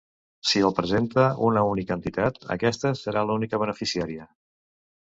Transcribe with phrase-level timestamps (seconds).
[0.51, 4.29] Si el presenta una única entitat, aquesta serà l'única beneficiària.